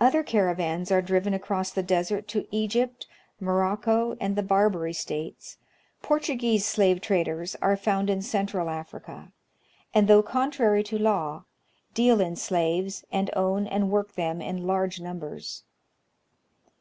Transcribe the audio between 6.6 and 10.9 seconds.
slave traders are found in Central Africa, and, though contrary